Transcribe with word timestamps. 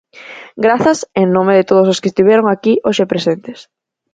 Grazas 0.65 0.99
en 1.21 1.27
nome 1.35 1.53
de 1.59 1.67
todos 1.69 1.87
os 1.93 1.99
que 2.01 2.09
estiveron 2.11 2.45
aquí 2.47 2.73
hoxe 2.87 3.09
presentes. 3.13 3.59